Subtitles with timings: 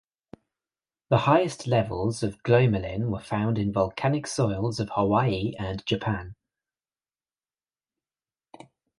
[1.11, 6.33] The highest levels of glomalin were found in volcanic soils of Hawaii and Japan.